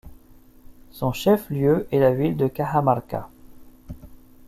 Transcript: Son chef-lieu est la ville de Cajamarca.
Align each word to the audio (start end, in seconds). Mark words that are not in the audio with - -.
Son 0.89 1.13
chef-lieu 1.13 1.85
est 1.91 1.99
la 1.99 2.11
ville 2.11 2.35
de 2.35 2.47
Cajamarca. 2.47 3.29